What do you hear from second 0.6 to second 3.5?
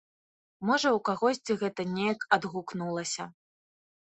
Можа, у кагосьці гэта неяк адгукнулася.